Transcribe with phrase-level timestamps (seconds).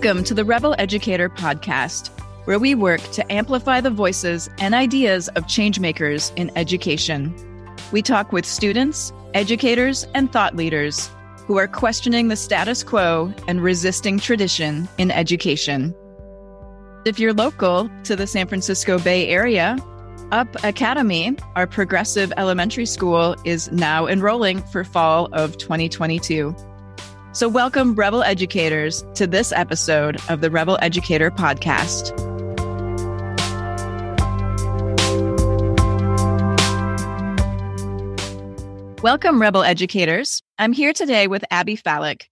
[0.00, 2.10] Welcome to the Rebel Educator Podcast,
[2.44, 7.34] where we work to amplify the voices and ideas of changemakers in education.
[7.90, 11.10] We talk with students, educators, and thought leaders
[11.48, 15.92] who are questioning the status quo and resisting tradition in education.
[17.04, 19.78] If you're local to the San Francisco Bay Area,
[20.30, 26.54] Up Academy, our progressive elementary school, is now enrolling for fall of 2022.
[27.38, 32.10] So, welcome, Rebel Educators, to this episode of the Rebel Educator Podcast.
[39.02, 40.42] Welcome, Rebel Educators.
[40.58, 42.22] I'm here today with Abby Falik.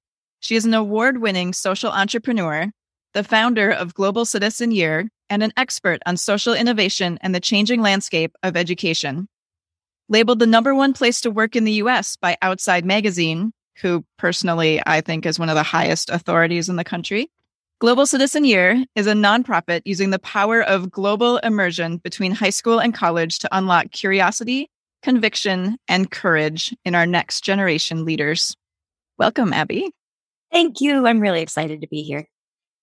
[0.40, 2.72] She is an award winning social entrepreneur,
[3.14, 7.80] the founder of Global Citizen Year, and an expert on social innovation and the changing
[7.80, 9.28] landscape of education.
[10.08, 14.80] Labeled the number one place to work in the US by Outside Magazine, who personally
[14.86, 17.30] I think is one of the highest authorities in the country.
[17.78, 22.80] Global Citizen Year is a nonprofit using the power of global immersion between high school
[22.80, 24.70] and college to unlock curiosity,
[25.02, 28.56] conviction, and courage in our next generation leaders.
[29.18, 29.90] Welcome, Abby.
[30.50, 31.06] Thank you.
[31.06, 32.26] I'm really excited to be here.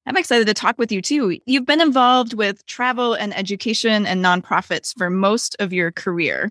[0.06, 1.40] I'm excited to talk with you too.
[1.46, 6.50] You've been involved with travel and education and nonprofits for most of your career.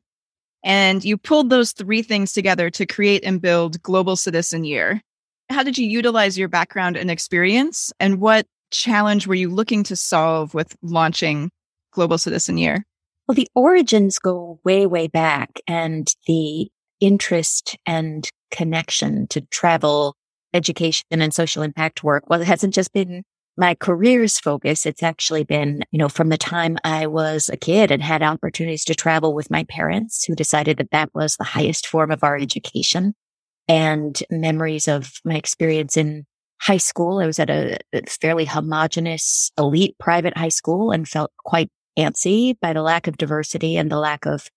[0.64, 5.00] And you pulled those three things together to create and build Global Citizen Year.
[5.50, 7.92] How did you utilize your background and experience?
[7.98, 11.50] And what challenge were you looking to solve with launching
[11.92, 12.84] Global Citizen Year?
[13.26, 16.68] Well, the origins go way, way back and the
[17.00, 20.16] interest and connection to travel,
[20.54, 22.24] education and social impact work.
[22.28, 23.24] Well, it hasn't just been
[23.56, 24.86] my career's focus.
[24.86, 28.84] It's actually been, you know, from the time I was a kid and had opportunities
[28.86, 32.36] to travel with my parents who decided that that was the highest form of our
[32.36, 33.14] education
[33.68, 36.24] and memories of my experience in
[36.60, 37.18] high school.
[37.18, 42.72] I was at a fairly homogenous elite private high school and felt quite antsy by
[42.72, 44.48] the lack of diversity and the lack of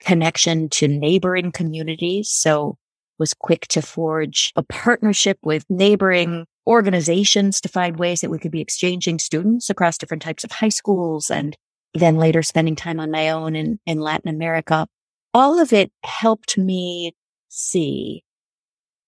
[0.00, 2.28] connection to neighboring communities.
[2.28, 2.76] So
[3.18, 8.50] was quick to forge a partnership with neighboring organizations to find ways that we could
[8.50, 11.56] be exchanging students across different types of high schools and
[11.94, 14.86] then later spending time on my own in, in Latin America.
[15.34, 17.14] All of it helped me
[17.48, 18.22] see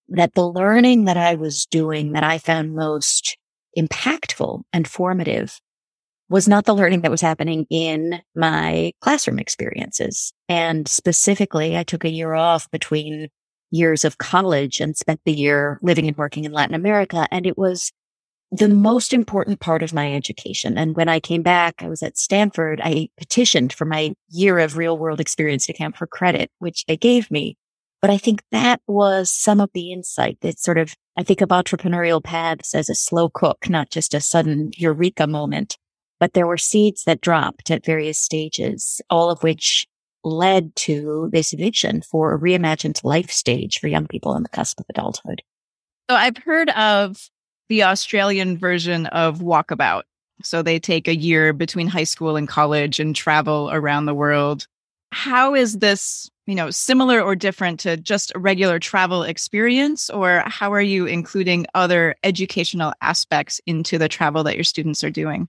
[0.09, 3.37] that the learning that I was doing that I found most
[3.77, 5.61] impactful and formative
[6.29, 10.33] was not the learning that was happening in my classroom experiences.
[10.49, 13.29] And specifically, I took a year off between
[13.75, 17.27] years of college and spent the year living and working in Latin America.
[17.31, 17.93] And it was
[18.51, 20.79] the most important part of my education.
[20.79, 22.81] And when I came back, I was at Stanford.
[22.83, 26.97] I petitioned for my year of real world experience to camp for credit, which they
[26.97, 27.57] gave me.
[28.01, 31.49] But I think that was some of the insight that sort of, I think of
[31.49, 35.79] entrepreneurial paths as a slow cook, not just a sudden eureka moment
[36.21, 39.87] but there were seeds that dropped at various stages, all of which
[40.25, 44.81] led to this vision for a reimagined life stage for young people on the cusp
[44.81, 45.43] of adulthood.
[46.11, 47.31] So I've heard of
[47.69, 50.03] the Australian version of Walkabout.
[50.43, 54.67] So they take a year between high school and college and travel around the world.
[55.13, 60.43] How is this, you know, similar or different to just a regular travel experience or
[60.47, 65.49] how are you including other educational aspects into the travel that your students are doing?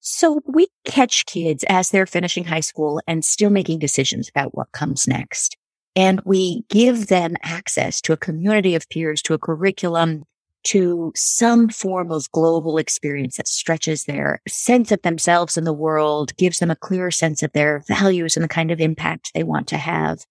[0.00, 4.72] So we catch kids as they're finishing high school and still making decisions about what
[4.72, 5.56] comes next.
[5.96, 10.24] And we give them access to a community of peers, to a curriculum,
[10.64, 16.36] to some form of global experience that stretches their sense of themselves in the world,
[16.36, 19.66] gives them a clearer sense of their values and the kind of impact they want
[19.68, 20.24] to have.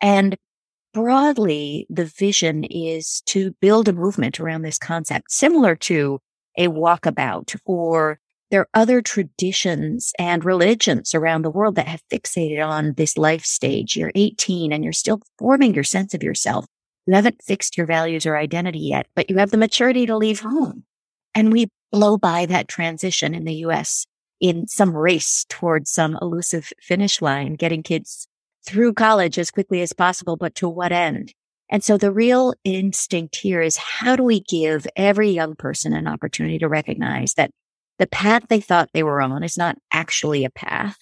[0.00, 0.36] And
[0.92, 6.20] broadly, the vision is to build a movement around this concept, similar to
[6.56, 8.18] a walkabout or
[8.50, 13.44] there are other traditions and religions around the world that have fixated on this life
[13.44, 13.96] stage.
[13.96, 16.66] You're 18 and you're still forming your sense of yourself.
[17.06, 20.40] You haven't fixed your values or identity yet, but you have the maturity to leave
[20.40, 20.84] home.
[21.34, 24.06] And we blow by that transition in the US
[24.40, 28.26] in some race towards some elusive finish line, getting kids
[28.66, 31.32] through college as quickly as possible, but to what end?
[31.70, 36.06] And so the real instinct here is how do we give every young person an
[36.06, 37.50] opportunity to recognize that
[37.98, 40.96] the path they thought they were on is not actually a path,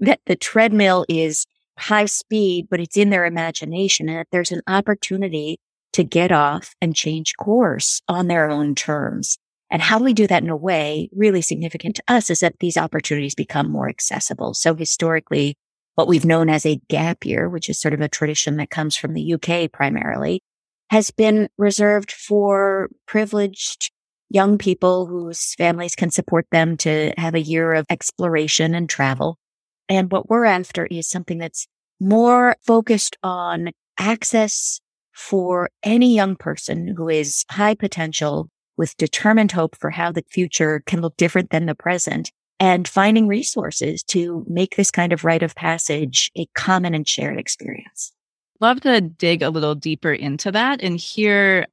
[0.00, 1.46] that the treadmill is
[1.78, 5.58] high speed, but it's in their imagination and that there's an opportunity
[5.92, 9.38] to get off and change course on their own terms.
[9.70, 12.58] And how do we do that in a way really significant to us is that
[12.60, 14.54] these opportunities become more accessible.
[14.54, 15.56] So historically,
[15.94, 18.96] what we've known as a gap year, which is sort of a tradition that comes
[18.96, 20.42] from the UK primarily,
[20.90, 23.90] has been reserved for privileged
[24.34, 29.38] young people whose families can support them to have a year of exploration and travel.
[29.88, 31.68] And what we're after is something that's
[32.00, 34.80] more focused on access
[35.12, 40.82] for any young person who is high potential with determined hope for how the future
[40.84, 45.44] can look different than the present and finding resources to make this kind of rite
[45.44, 48.12] of passage a common and shared experience.
[48.60, 51.66] Love to dig a little deeper into that and hear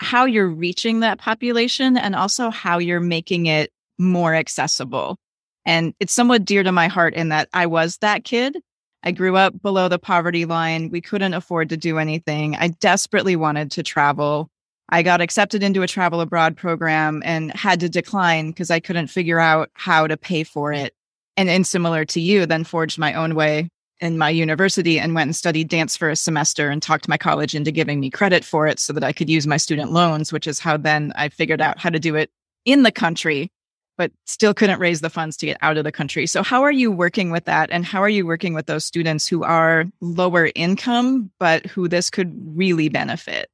[0.00, 5.18] how you're reaching that population and also how you're making it more accessible.
[5.66, 8.56] And it's somewhat dear to my heart in that I was that kid.
[9.02, 10.90] I grew up below the poverty line.
[10.90, 12.56] We couldn't afford to do anything.
[12.56, 14.48] I desperately wanted to travel.
[14.88, 19.08] I got accepted into a travel abroad program and had to decline because I couldn't
[19.08, 20.94] figure out how to pay for it.
[21.36, 23.68] And, and similar to you, then forged my own way
[24.00, 27.54] in my university and went and studied dance for a semester and talked my college
[27.54, 30.46] into giving me credit for it so that I could use my student loans, which
[30.46, 32.30] is how then I figured out how to do it
[32.64, 33.50] in the country,
[33.98, 36.26] but still couldn't raise the funds to get out of the country.
[36.26, 37.70] So, how are you working with that?
[37.70, 42.08] And how are you working with those students who are lower income, but who this
[42.08, 43.50] could really benefit?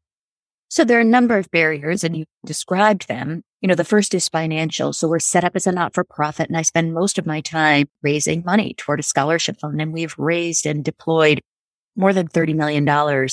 [0.76, 3.42] So there are a number of barriers and you described them.
[3.62, 4.92] You know, the first is financial.
[4.92, 7.40] So we're set up as a not for profit and I spend most of my
[7.40, 11.40] time raising money toward a scholarship fund and we've raised and deployed
[11.96, 12.86] more than $30 million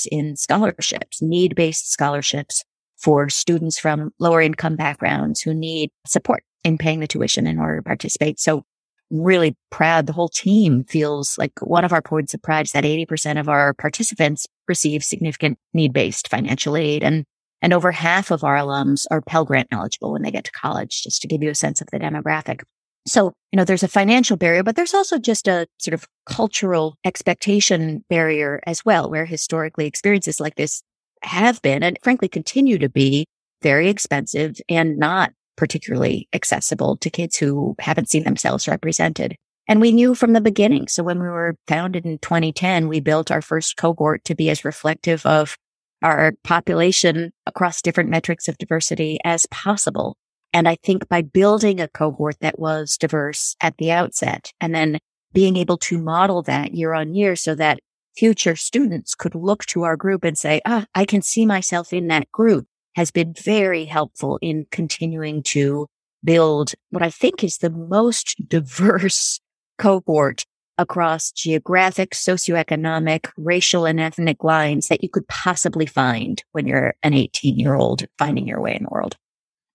[0.09, 2.63] in scholarships, need based scholarships
[2.95, 7.75] for students from lower income backgrounds who need support in paying the tuition in order
[7.75, 8.39] to participate.
[8.39, 8.63] So
[9.11, 10.07] really proud.
[10.07, 13.49] The whole team feels like one of our points of pride is that 80% of
[13.49, 17.03] our participants receive significant need based financial aid.
[17.03, 17.25] And,
[17.63, 21.01] and over half of our alums are Pell Grant eligible when they get to college,
[21.01, 22.61] just to give you a sense of the demographic.
[23.07, 26.97] So, you know, there's a financial barrier, but there's also just a sort of cultural
[27.05, 30.83] expectation barrier as well, where historically experiences like this
[31.23, 33.25] have been and frankly continue to be
[33.61, 39.35] very expensive and not particularly accessible to kids who haven't seen themselves represented.
[39.69, 40.89] And we knew from the beginning.
[40.89, 44.65] So when we were founded in 2010, we built our first cohort to be as
[44.65, 45.57] reflective of
[46.03, 50.17] our population across different metrics of diversity as possible.
[50.53, 54.99] And I think by building a cohort that was diverse at the outset and then
[55.33, 57.79] being able to model that year on year so that
[58.15, 62.07] future students could look to our group and say, ah, I can see myself in
[62.07, 65.87] that group has been very helpful in continuing to
[66.23, 69.39] build what I think is the most diverse
[69.79, 70.45] cohort
[70.77, 77.13] across geographic, socioeconomic, racial, and ethnic lines that you could possibly find when you're an
[77.13, 79.15] 18 year old finding your way in the world.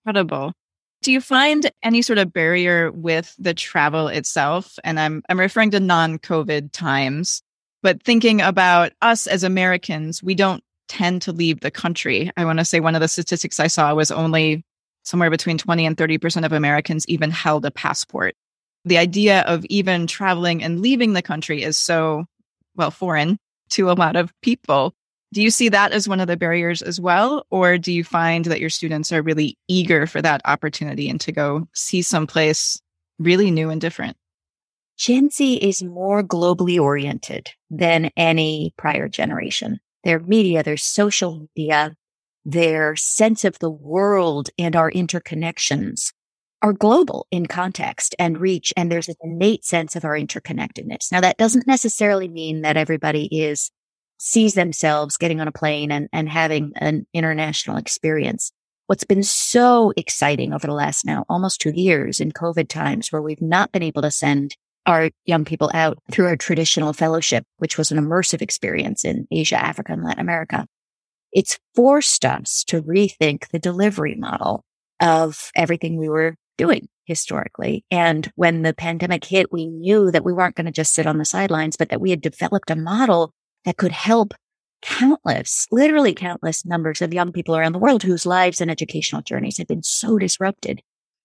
[0.04, 0.52] Incredible.
[1.02, 4.78] Do you find any sort of barrier with the travel itself?
[4.82, 7.42] And I'm I'm referring to non-COVID times,
[7.82, 12.30] but thinking about us as Americans, we don't tend to leave the country.
[12.36, 14.64] I want to say one of the statistics I saw was only
[15.04, 18.34] somewhere between 20 and 30% of Americans even held a passport.
[18.88, 22.24] The idea of even traveling and leaving the country is so,
[22.74, 23.38] well, foreign
[23.70, 24.94] to a lot of people.
[25.34, 27.44] Do you see that as one of the barriers as well?
[27.50, 31.32] Or do you find that your students are really eager for that opportunity and to
[31.32, 32.80] go see someplace
[33.18, 34.16] really new and different?
[34.96, 41.94] Gen Z is more globally oriented than any prior generation their media, their social media,
[42.46, 46.12] their sense of the world and our interconnections
[46.62, 48.72] are global in context and reach.
[48.76, 51.12] And there's an innate sense of our interconnectedness.
[51.12, 53.70] Now, that doesn't necessarily mean that everybody is
[54.20, 58.50] sees themselves getting on a plane and, and having an international experience.
[58.86, 63.22] What's been so exciting over the last now almost two years in COVID times where
[63.22, 67.76] we've not been able to send our young people out through our traditional fellowship, which
[67.78, 70.66] was an immersive experience in Asia, Africa, and Latin America.
[71.30, 74.64] It's forced us to rethink the delivery model
[75.00, 77.84] of everything we were doing historically.
[77.90, 81.16] And when the pandemic hit, we knew that we weren't going to just sit on
[81.16, 83.32] the sidelines, but that we had developed a model
[83.64, 84.34] that could help
[84.82, 89.58] countless, literally countless numbers of young people around the world whose lives and educational journeys
[89.58, 90.82] had been so disrupted.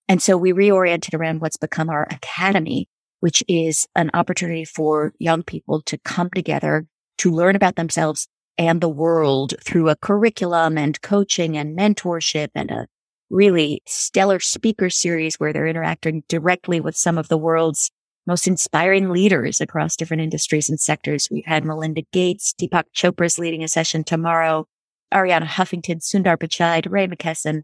[0.07, 2.87] And so we reoriented around what's become our academy,
[3.19, 6.85] which is an opportunity for young people to come together
[7.19, 12.71] to learn about themselves and the world through a curriculum and coaching and mentorship and
[12.71, 12.87] a
[13.33, 17.89] really stellar speaker series where they're interacting directly with some of the world's
[18.25, 21.27] most inspiring leaders across different industries and sectors.
[21.29, 24.67] We've had Melinda Gates, Deepak Chopra's leading a session tomorrow,
[25.13, 27.63] Arianna Huffington, Sundar Pichai, Ray McKesson,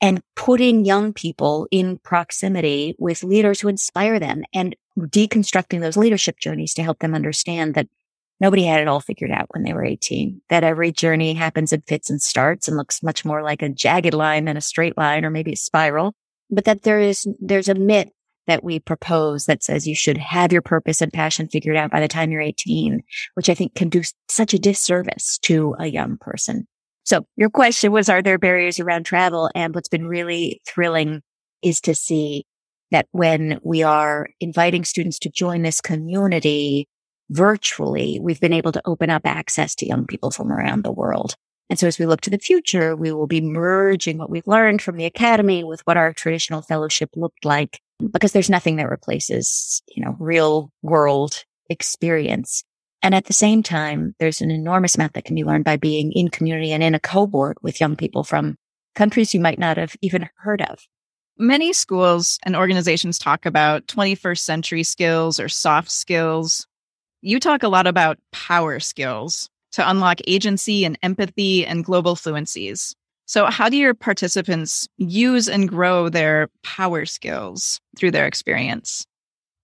[0.00, 6.38] and putting young people in proximity with leaders who inspire them and deconstructing those leadership
[6.38, 7.88] journeys to help them understand that
[8.40, 11.82] Nobody had it all figured out when they were 18, that every journey happens in
[11.82, 15.24] fits and starts and looks much more like a jagged line than a straight line
[15.24, 16.14] or maybe a spiral,
[16.50, 18.08] but that there is, there's a myth
[18.46, 22.00] that we propose that says you should have your purpose and passion figured out by
[22.00, 23.02] the time you're 18,
[23.34, 26.66] which I think can do such a disservice to a young person.
[27.04, 29.50] So your question was, are there barriers around travel?
[29.54, 31.22] And what's been really thrilling
[31.62, 32.46] is to see
[32.90, 36.88] that when we are inviting students to join this community
[37.30, 41.34] virtually, we've been able to open up access to young people from around the world.
[41.70, 44.82] And so as we look to the future, we will be merging what we've learned
[44.82, 47.80] from the academy with what our traditional fellowship looked like,
[48.12, 52.64] because there's nothing that replaces, you know, real world experience.
[53.02, 56.12] And at the same time, there's an enormous amount that can be learned by being
[56.12, 58.56] in community and in a cohort with young people from
[58.94, 60.78] countries you might not have even heard of.
[61.36, 66.66] Many schools and organizations talk about 21st century skills or soft skills.
[67.26, 72.94] You talk a lot about power skills to unlock agency and empathy and global fluencies.
[73.24, 79.06] So, how do your participants use and grow their power skills through their experience?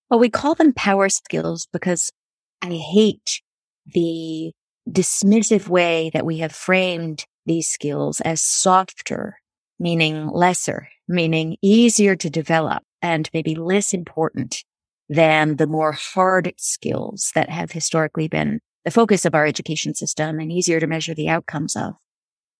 [0.08, 2.10] Well, we call them power skills because
[2.62, 3.42] I hate
[3.92, 4.52] the
[4.88, 9.36] dismissive way that we have framed these skills as softer,
[9.78, 14.64] meaning lesser, meaning easier to develop and maybe less important
[15.10, 20.38] than the more hard skills that have historically been the focus of our education system
[20.38, 21.94] and easier to measure the outcomes of.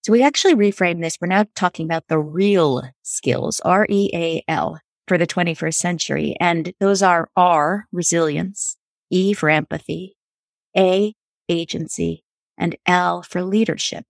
[0.03, 1.17] So we actually reframe this.
[1.21, 6.37] We're now talking about the real skills, R E A L for the 21st century.
[6.41, 8.77] And those are R, resilience,
[9.11, 10.17] E for empathy,
[10.77, 11.15] A,
[11.49, 12.25] agency,
[12.59, 14.05] and L for leadership.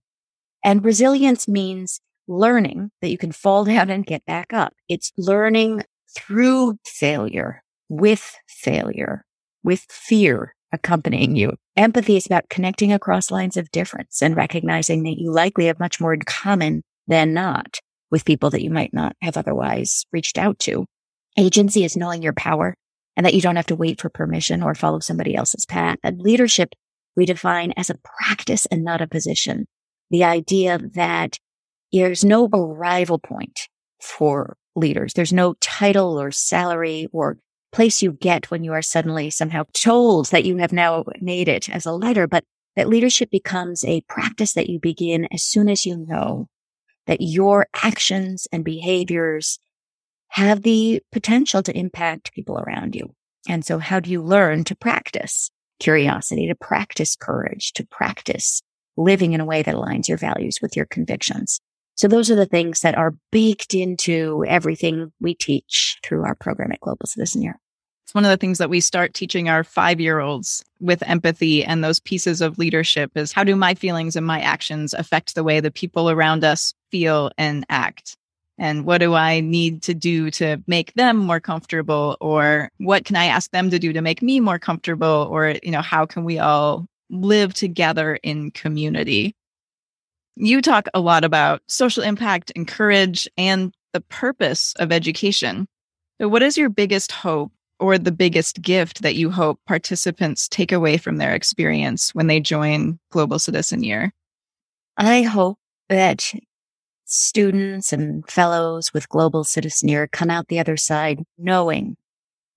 [0.64, 4.72] And resilience means learning that you can fall down and get back up.
[4.88, 5.82] It's learning
[6.16, 9.26] through failure, with failure,
[9.62, 11.52] with fear accompanying you.
[11.76, 16.00] Empathy is about connecting across lines of difference and recognizing that you likely have much
[16.00, 17.80] more in common than not
[18.10, 20.86] with people that you might not have otherwise reached out to.
[21.36, 22.74] Agency is knowing your power
[23.16, 25.98] and that you don't have to wait for permission or follow somebody else's path.
[26.04, 26.74] And leadership
[27.16, 29.66] we define as a practice and not a position.
[30.10, 31.38] The idea that
[31.92, 33.68] there's no arrival point
[34.00, 35.12] for leaders.
[35.14, 37.38] There's no title or salary or
[37.72, 41.68] place you get when you are suddenly somehow told that you have now made it
[41.68, 42.44] as a leader, but
[42.76, 46.48] that leadership becomes a practice that you begin as soon as you know
[47.06, 49.58] that your actions and behaviors
[50.28, 53.14] have the potential to impact people around you.
[53.48, 55.50] And so how do you learn to practice
[55.80, 58.62] curiosity, to practice courage, to practice
[58.96, 61.60] living in a way that aligns your values with your convictions?
[62.00, 66.72] So those are the things that are baked into everything we teach through our program
[66.72, 67.60] at Global Citizen Year.
[68.06, 71.62] It's one of the things that we start teaching our five year olds with empathy
[71.62, 75.44] and those pieces of leadership is how do my feelings and my actions affect the
[75.44, 78.16] way the people around us feel and act?
[78.56, 82.16] And what do I need to do to make them more comfortable?
[82.22, 85.28] Or what can I ask them to do to make me more comfortable?
[85.30, 89.34] Or, you know, how can we all live together in community?
[90.42, 95.68] You talk a lot about social impact and courage and the purpose of education.
[96.18, 100.72] So what is your biggest hope or the biggest gift that you hope participants take
[100.72, 104.14] away from their experience when they join Global Citizen Year?
[104.96, 105.58] I hope
[105.90, 106.32] that
[107.04, 111.98] students and fellows with Global Citizen Year come out the other side knowing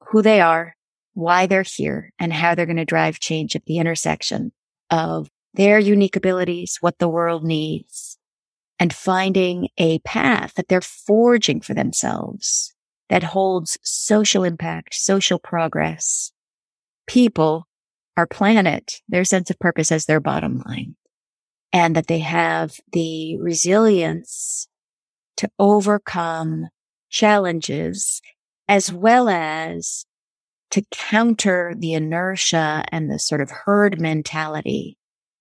[0.07, 0.77] who they are,
[1.15, 4.53] why they're here, and how they're going to drive change at the intersection
[4.89, 8.17] of their unique abilities, what the world needs,
[8.79, 12.73] and finding a path that they're forging for themselves
[13.09, 16.31] that holds social impact, social progress,
[17.07, 17.67] people,
[18.17, 20.95] our planet, their sense of purpose as their bottom line,
[21.71, 24.67] and that they have the resilience
[25.37, 26.67] to overcome
[27.09, 28.21] challenges
[28.67, 30.05] as well as
[30.71, 34.97] to counter the inertia and the sort of herd mentality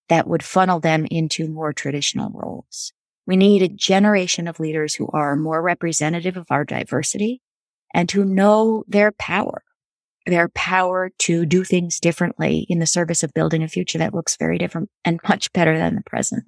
[0.08, 2.92] that would funnel them into more traditional roles.
[3.26, 7.40] We need a generation of leaders who are more representative of our diversity
[7.94, 9.62] and who know their power,
[10.26, 14.36] their power to do things differently in the service of building a future that looks
[14.36, 16.44] very different and much better than the present.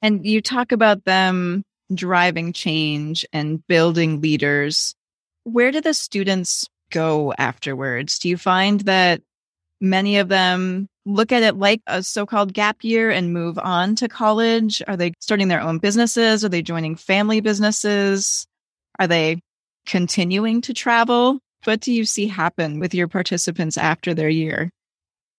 [0.00, 4.94] And you talk about them driving change and building leaders.
[5.44, 8.18] Where do the students go afterwards?
[8.18, 9.22] Do you find that
[9.82, 14.08] many of them look at it like a so-called gap year and move on to
[14.08, 14.82] college?
[14.86, 16.44] Are they starting their own businesses?
[16.44, 18.46] Are they joining family businesses?
[18.98, 19.40] Are they
[19.84, 21.40] continuing to travel?
[21.64, 24.70] What do you see happen with your participants after their year?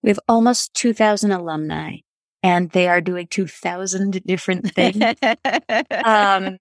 [0.03, 1.97] We have almost 2,000 alumni
[2.43, 5.01] and they are doing 2,000 different things.
[6.03, 6.57] um,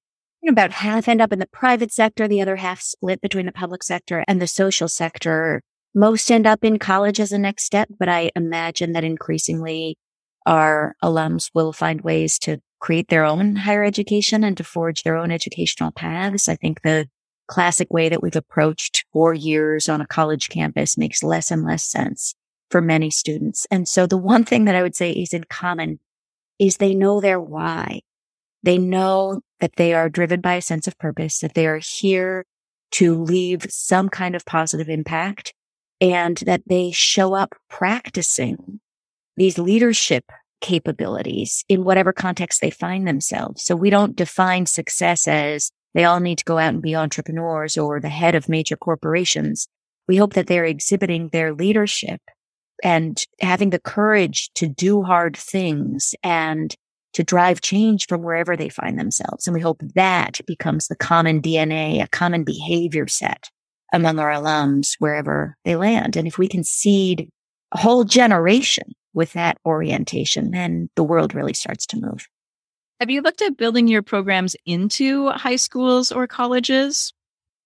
[0.49, 3.83] about half end up in the private sector, the other half split between the public
[3.83, 5.62] sector and the social sector.
[5.95, 9.99] Most end up in college as a next step, but I imagine that increasingly
[10.47, 15.17] our alums will find ways to create their own higher education and to forge their
[15.17, 16.49] own educational paths.
[16.49, 17.09] I think the
[17.47, 21.85] classic way that we've approached four years on a college campus makes less and less
[21.85, 22.35] sense
[22.71, 23.67] for many students.
[23.71, 26.01] And so the one thing that I would say is in common
[26.59, 28.01] is they know their why.
[28.63, 32.47] They know that they are driven by a sense of purpose, that they are here
[32.93, 35.53] to leave some kind of positive impact
[36.02, 38.80] and that they show up practicing
[39.37, 40.25] these leadership
[40.61, 43.62] capabilities in whatever context they find themselves.
[43.64, 47.78] So we don't define success as they all need to go out and be entrepreneurs
[47.78, 49.68] or the head of major corporations.
[50.09, 52.21] We hope that they're exhibiting their leadership
[52.82, 56.75] and having the courage to do hard things and
[57.12, 59.47] to drive change from wherever they find themselves.
[59.47, 63.50] And we hope that becomes the common DNA, a common behavior set
[63.93, 66.17] among our alums wherever they land.
[66.17, 67.29] And if we can seed
[67.73, 72.27] a whole generation with that orientation, then the world really starts to move.
[73.01, 77.13] Have you looked at building your programs into high schools or colleges?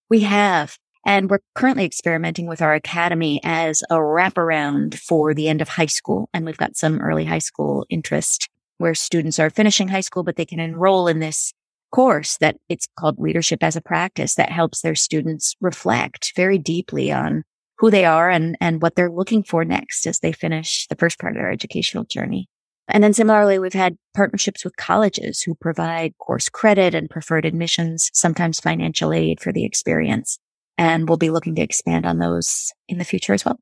[0.09, 0.77] We have.
[1.05, 5.85] And we're currently experimenting with our academy as a wraparound for the end of high
[5.85, 6.29] school.
[6.33, 10.35] And we've got some early high school interest where students are finishing high school, but
[10.35, 11.53] they can enroll in this
[11.91, 17.11] course that it's called leadership as a practice that helps their students reflect very deeply
[17.11, 17.43] on
[17.77, 21.19] who they are and, and what they're looking for next as they finish the first
[21.19, 22.47] part of their educational journey.
[22.87, 28.09] And then similarly, we've had partnerships with colleges who provide course credit and preferred admissions,
[28.13, 30.39] sometimes financial aid for the experience.
[30.77, 33.59] And we'll be looking to expand on those in the future as well.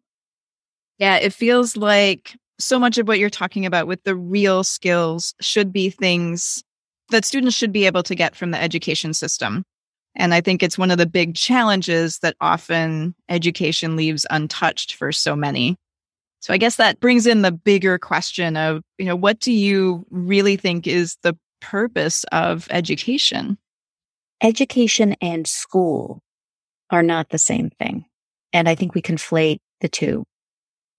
[1.00, 5.34] Yeah, it feels like so much of what you're talking about with the real skills
[5.42, 6.64] should be things
[7.10, 9.64] that students should be able to get from the education system.
[10.16, 15.12] And I think it's one of the big challenges that often education leaves untouched for
[15.12, 15.76] so many.
[16.40, 20.06] So I guess that brings in the bigger question of, you know, what do you
[20.12, 23.58] really think is the purpose of education?
[24.44, 26.22] Education and school
[26.92, 28.06] are not the same thing.
[28.54, 30.24] And I think we conflate the two.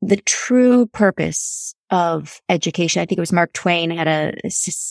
[0.02, 4.34] The true purpose of education, I think it was Mark Twain had a,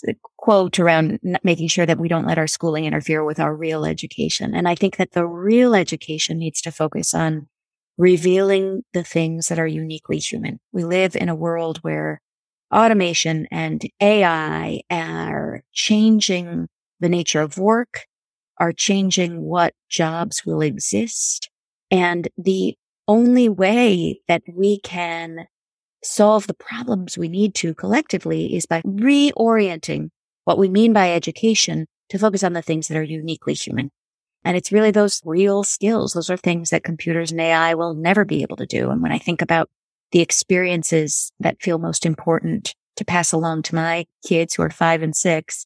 [0.07, 3.85] a quote around making sure that we don't let our schooling interfere with our real
[3.85, 4.55] education.
[4.55, 7.47] And I think that the real education needs to focus on
[7.97, 10.59] revealing the things that are uniquely human.
[10.71, 12.21] We live in a world where
[12.73, 16.67] automation and AI are changing
[16.99, 18.05] the nature of work,
[18.57, 21.49] are changing what jobs will exist.
[21.91, 22.75] And the
[23.07, 25.47] only way that we can
[26.05, 30.09] solve the problems we need to collectively is by reorienting
[30.45, 33.89] what we mean by education to focus on the things that are uniquely human.
[34.43, 36.13] And it's really those real skills.
[36.13, 38.91] Those are things that computers and AI will never be able to do.
[38.91, 39.69] And when I think about
[40.11, 45.01] the experiences that feel most important to pass along to my kids who are five
[45.01, 45.65] and six,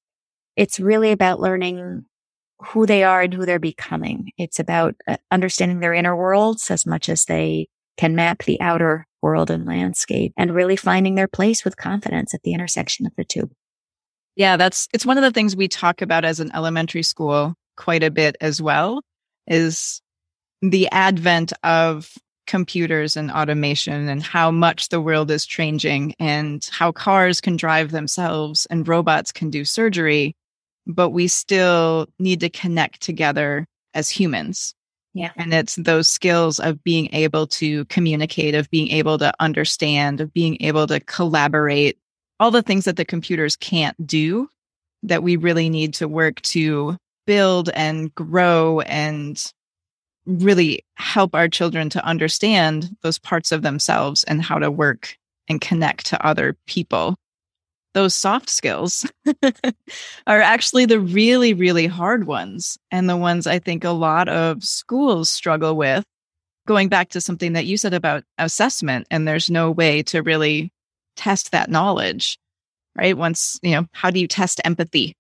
[0.55, 2.05] it's really about learning
[2.59, 4.31] who they are and who they're becoming.
[4.37, 9.05] It's about uh, understanding their inner worlds as much as they can map the outer
[9.21, 13.23] world and landscape and really finding their place with confidence at the intersection of the
[13.23, 13.49] two.
[14.35, 18.03] Yeah, that's it's one of the things we talk about as an elementary school quite
[18.03, 19.01] a bit as well
[19.47, 20.01] is
[20.61, 22.13] the advent of
[22.45, 27.91] computers and automation and how much the world is changing and how cars can drive
[27.91, 30.35] themselves and robots can do surgery
[30.87, 34.73] but we still need to connect together as humans
[35.13, 40.21] yeah and it's those skills of being able to communicate of being able to understand
[40.21, 41.97] of being able to collaborate
[42.39, 44.49] all the things that the computers can't do
[45.03, 49.51] that we really need to work to build and grow and
[50.25, 55.17] really help our children to understand those parts of themselves and how to work
[55.47, 57.15] and connect to other people.
[57.93, 59.09] Those soft skills
[60.27, 64.63] are actually the really, really hard ones and the ones I think a lot of
[64.63, 66.03] schools struggle with.
[66.67, 70.71] Going back to something that you said about assessment, and there's no way to really
[71.15, 72.37] test that knowledge,
[72.95, 73.17] right?
[73.17, 75.15] Once, you know, how do you test empathy?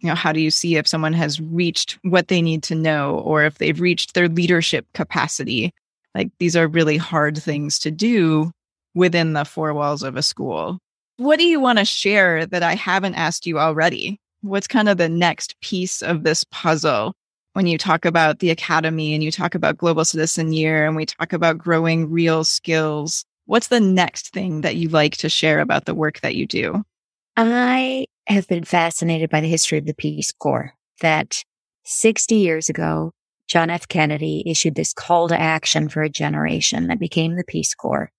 [0.00, 3.18] you know how do you see if someone has reached what they need to know
[3.18, 5.72] or if they've reached their leadership capacity
[6.14, 8.50] like these are really hard things to do
[8.94, 10.78] within the four walls of a school
[11.18, 14.96] what do you want to share that i haven't asked you already what's kind of
[14.98, 17.14] the next piece of this puzzle
[17.52, 21.04] when you talk about the academy and you talk about global citizen year and we
[21.04, 25.86] talk about growing real skills What's the next thing that you like to share about
[25.86, 26.84] the work that you do?
[27.34, 31.42] I have been fascinated by the history of the Peace Corps that
[31.84, 33.10] 60 years ago,
[33.46, 33.88] John F.
[33.88, 38.12] Kennedy issued this call to action for a generation that became the Peace Corps.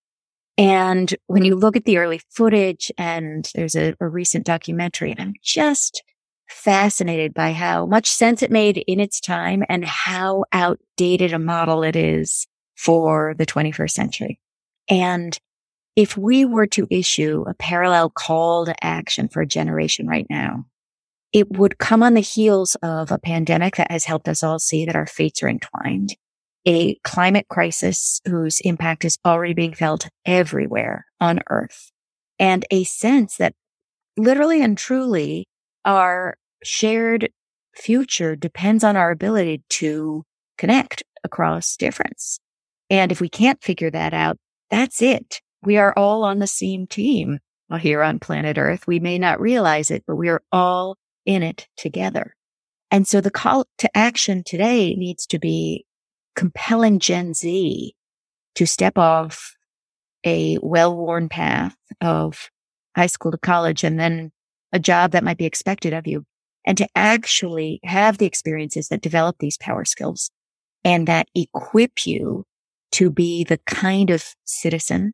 [0.60, 5.18] And when you look at the early footage and there's a, a recent documentary, and
[5.18, 6.02] I'm just
[6.50, 11.82] fascinated by how much sense it made in its time and how outdated a model
[11.82, 12.46] it is
[12.76, 14.38] for the 21st century.
[14.86, 15.38] And
[15.96, 20.66] if we were to issue a parallel call to action for a generation right now,
[21.32, 24.84] it would come on the heels of a pandemic that has helped us all see
[24.84, 26.16] that our fates are entwined,
[26.66, 31.90] a climate crisis whose impact is already being felt everywhere on earth,
[32.38, 33.54] and a sense that
[34.16, 35.46] literally and truly
[35.84, 37.30] our shared
[37.74, 40.24] future depends on our ability to
[40.58, 42.38] connect across difference.
[42.90, 44.36] And if we can't figure that out,
[44.70, 45.40] that's it.
[45.62, 47.38] We are all on the same team
[47.78, 48.86] here on planet Earth.
[48.86, 52.34] We may not realize it, but we are all in it together.
[52.90, 55.86] And so the call to action today needs to be
[56.36, 57.94] compelling Gen Z
[58.54, 59.54] to step off
[60.24, 62.50] a well-worn path of
[62.96, 64.32] high school to college and then
[64.72, 66.24] a job that might be expected of you
[66.66, 70.30] and to actually have the experiences that develop these power skills
[70.84, 72.44] and that equip you
[72.92, 75.12] to be the kind of citizen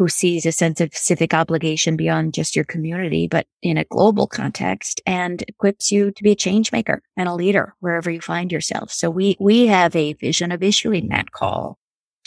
[0.00, 4.26] who sees a sense of civic obligation beyond just your community, but in a global
[4.26, 8.50] context and equips you to be a change maker and a leader wherever you find
[8.50, 8.90] yourself.
[8.90, 11.76] So we, we have a vision of issuing that call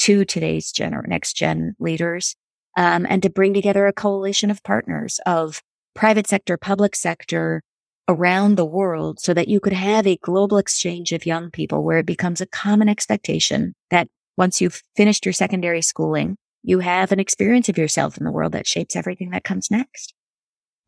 [0.01, 2.35] to today's gen or next gen leaders,
[2.77, 5.63] um, and to bring together a coalition of partners of
[5.95, 7.63] private sector, public sector,
[8.07, 11.97] around the world so that you could have a global exchange of young people where
[11.97, 14.07] it becomes a common expectation that
[14.37, 18.53] once you've finished your secondary schooling, you have an experience of yourself in the world
[18.53, 20.13] that shapes everything that comes next.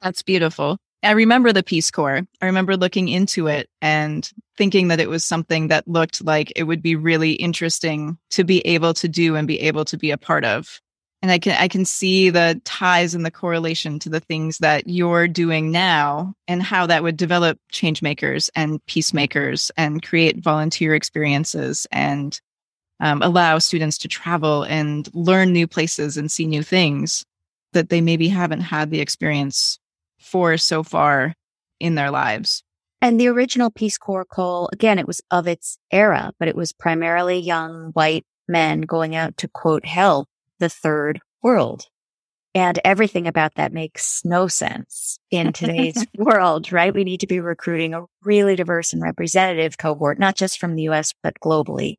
[0.01, 0.77] That's beautiful.
[1.03, 2.21] I remember the Peace Corps.
[2.41, 6.63] I remember looking into it and thinking that it was something that looked like it
[6.63, 10.17] would be really interesting to be able to do and be able to be a
[10.17, 10.81] part of
[11.25, 14.87] and I can I can see the ties and the correlation to the things that
[14.87, 20.93] you're doing now and how that would develop change makers and peacemakers and create volunteer
[20.93, 22.39] experiences and
[22.99, 27.25] um, allow students to travel and learn new places and see new things
[27.73, 29.79] that they maybe haven't had the experience
[30.19, 31.33] for so far
[31.79, 32.63] in their lives.
[33.01, 36.71] And the original Peace Corps call, again, it was of its era, but it was
[36.71, 40.27] primarily young white men going out to quote help
[40.59, 41.85] the third world.
[42.55, 46.93] And everything about that makes no sense in today's world, right?
[46.93, 50.83] We need to be recruiting a really diverse and representative cohort, not just from the
[50.83, 51.97] US, but globally.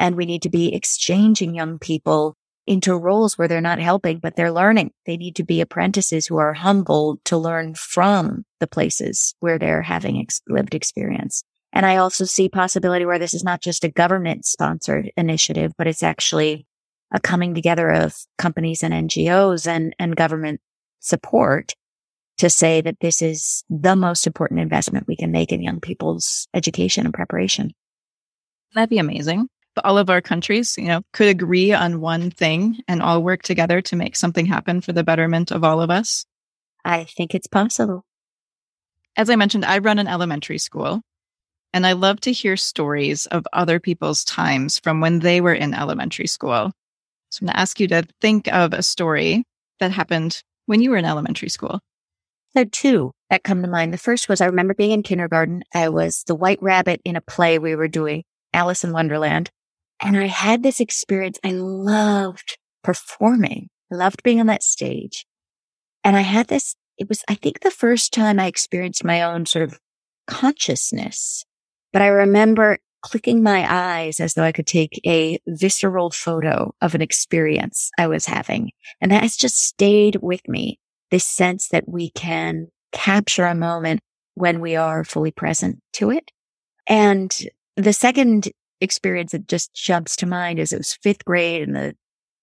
[0.00, 2.36] And we need to be exchanging young people
[2.66, 4.92] into roles where they're not helping, but they're learning.
[5.04, 9.82] They need to be apprentices who are humbled to learn from the places where they're
[9.82, 11.44] having ex- lived experience.
[11.72, 15.86] And I also see possibility where this is not just a government sponsored initiative, but
[15.86, 16.66] it's actually
[17.12, 20.60] a coming together of companies and NGOs and, and government
[21.00, 21.74] support
[22.38, 26.48] to say that this is the most important investment we can make in young people's
[26.54, 27.72] education and preparation.
[28.74, 29.48] That'd be amazing.
[29.84, 33.80] All of our countries, you know, could agree on one thing and all work together
[33.82, 36.24] to make something happen for the betterment of all of us.
[36.84, 38.04] I think it's possible.
[39.16, 41.02] As I mentioned, I run an elementary school
[41.72, 45.74] and I love to hear stories of other people's times from when they were in
[45.74, 46.72] elementary school.
[47.30, 49.44] So I'm going to ask you to think of a story
[49.78, 51.80] that happened when you were in elementary school.
[52.54, 53.92] There are two that come to mind.
[53.92, 55.62] The first was I remember being in kindergarten.
[55.72, 59.50] I was the white rabbit in a play we were doing, Alice in Wonderland.
[60.00, 61.38] And I had this experience.
[61.44, 63.68] I loved performing.
[63.92, 65.26] I loved being on that stage.
[66.02, 69.46] And I had this, it was, I think the first time I experienced my own
[69.46, 69.78] sort of
[70.26, 71.44] consciousness.
[71.92, 76.94] But I remember clicking my eyes as though I could take a visceral photo of
[76.94, 78.70] an experience I was having.
[79.00, 80.78] And that has just stayed with me.
[81.10, 84.00] This sense that we can capture a moment
[84.34, 86.30] when we are fully present to it.
[86.86, 87.36] And
[87.76, 88.48] the second
[88.80, 91.94] experience that just jumps to mind is it was fifth grade and the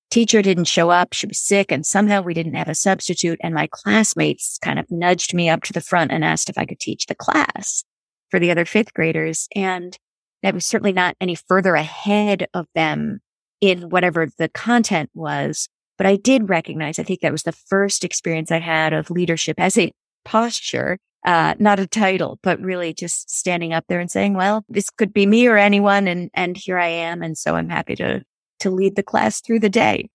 [0.10, 1.14] teacher didn't show up.
[1.14, 3.40] She was sick and somehow we didn't have a substitute.
[3.44, 6.66] And my classmates kind of nudged me up to the front and asked if I
[6.66, 7.84] could teach the class
[8.30, 9.48] for the other fifth graders.
[9.56, 9.98] And
[10.44, 13.20] I was certainly not any further ahead of them
[13.60, 15.68] in whatever the content was.
[15.98, 19.60] But I did recognize, I think that was the first experience I had of leadership
[19.60, 19.92] as a
[20.26, 24.90] posture, uh, not a title, but really just standing up there and saying, well, this
[24.90, 26.08] could be me or anyone.
[26.08, 27.22] And, and here I am.
[27.22, 28.24] And so I'm happy to,
[28.62, 30.10] to lead the class through the day.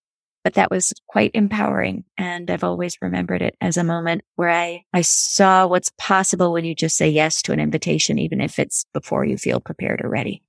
[0.45, 2.05] but that was quite empowering.
[2.19, 6.65] And I've always remembered it as a moment where I, I saw what's possible when
[6.65, 10.09] you just say yes to an invitation, even if it's before you feel prepared or
[10.09, 10.43] ready.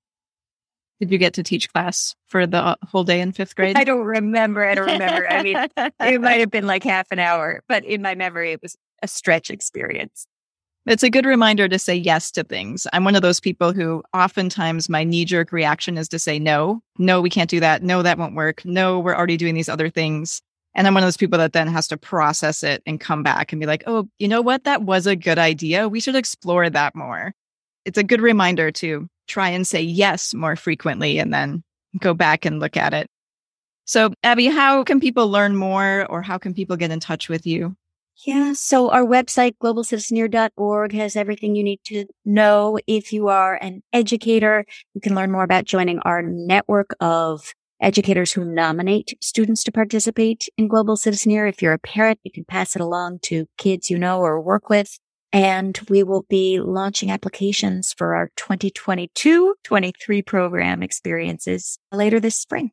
[1.00, 3.76] Did you get to teach class for the whole day in fifth grade?
[3.76, 4.66] I don't remember.
[4.66, 5.30] I don't remember.
[5.30, 5.58] I mean,
[6.00, 9.08] it might have been like half an hour, but in my memory, it was a
[9.08, 10.28] stretch experience.
[10.86, 12.86] It's a good reminder to say yes to things.
[12.92, 16.82] I'm one of those people who oftentimes my knee jerk reaction is to say no.
[16.98, 17.84] No, we can't do that.
[17.84, 18.66] No, that won't work.
[18.66, 20.42] No, we're already doing these other things.
[20.76, 23.54] And I'm one of those people that then has to process it and come back
[23.54, 24.66] and be like, oh, you know what?
[24.66, 25.88] That was a good idea.
[25.88, 27.34] We should explore that more.
[27.86, 31.64] It's a good reminder to try and say yes more frequently and then
[32.00, 33.08] go back and look at it.
[33.86, 37.46] So, Abby, how can people learn more or how can people get in touch with
[37.46, 37.76] you?
[38.16, 38.54] Yeah.
[38.54, 42.78] So our website, globalcitizenyear.org has everything you need to know.
[42.86, 48.32] If you are an educator, you can learn more about joining our network of educators
[48.32, 51.48] who nominate students to participate in Global Citizen Year.
[51.48, 54.70] If you're a parent, you can pass it along to kids you know or work
[54.70, 54.98] with.
[55.34, 62.72] And we will be launching applications for our 2022-23 program experiences later this spring.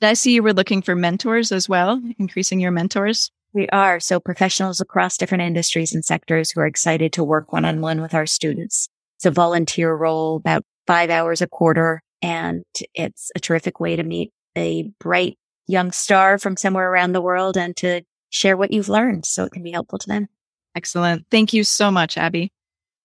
[0.00, 3.30] Did I see you were looking for mentors as well, increasing your mentors.
[3.54, 4.00] We are.
[4.00, 8.00] So professionals across different industries and sectors who are excited to work one on one
[8.02, 8.88] with our students.
[9.16, 12.02] It's a volunteer role, about five hours a quarter.
[12.20, 12.64] And
[12.94, 17.56] it's a terrific way to meet a bright young star from somewhere around the world
[17.56, 20.26] and to share what you've learned so it can be helpful to them.
[20.74, 21.26] Excellent.
[21.30, 22.50] Thank you so much, Abby.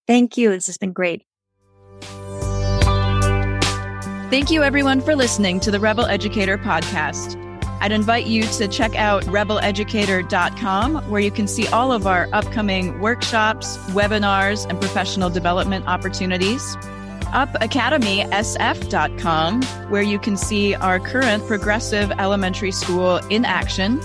[0.07, 0.49] Thank you.
[0.49, 1.23] This has been great.
[4.31, 7.48] Thank you, everyone, for listening to the Rebel Educator podcast.
[7.81, 12.99] I'd invite you to check out rebeleducator.com, where you can see all of our upcoming
[12.99, 16.75] workshops, webinars, and professional development opportunities.
[17.31, 24.01] UpAcademySF.com, where you can see our current progressive elementary school in action.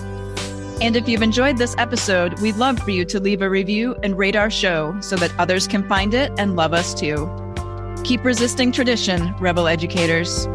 [0.80, 4.16] And if you've enjoyed this episode, we'd love for you to leave a review and
[4.18, 7.28] rate our show so that others can find it and love us too.
[8.04, 10.46] Keep resisting tradition, Rebel Educators.